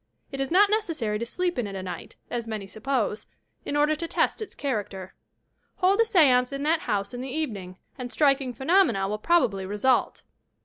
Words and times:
It 0.31 0.41
is 0.41 0.49
not 0.49 0.71
necessary 0.71 1.19
to 1.19 1.27
sleep 1.27 1.59
in 1.59 1.67
it 1.67 1.75
a 1.75 1.83
night, 1.83 2.15
as 2.31 2.47
many 2.47 2.65
suppose, 2.65 3.27
in 3.65 3.75
order 3.77 3.93
to 3.95 4.07
test 4.07 4.41
its 4.41 4.55
character. 4.55 5.13
Hold 5.75 5.99
a 6.01 6.05
seance 6.07 6.51
in 6.51 6.63
that 6.63 6.79
house 6.89 7.13
in 7.13 7.21
the 7.21 7.29
eve 7.29 7.51
ning, 7.51 7.77
and 7.99 8.11
striking 8.11 8.51
phenomena 8.51 9.07
will 9.07 9.19
probably 9.19 9.63
result. 9.63 10.23